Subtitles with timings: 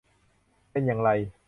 [0.71, 1.11] เป็นอย่างไร